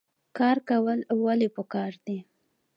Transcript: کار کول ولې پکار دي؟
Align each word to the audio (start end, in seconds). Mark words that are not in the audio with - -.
کار 0.37 0.57
کول 0.69 0.99
ولې 1.23 1.47
پکار 1.55 1.91
دي؟ 2.05 2.17